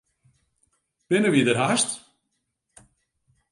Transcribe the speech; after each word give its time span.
Binne 1.09 1.29
wy 1.33 1.41
der 1.47 1.59
hast? 1.61 1.91